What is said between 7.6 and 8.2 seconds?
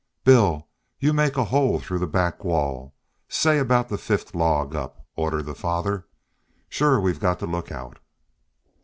out."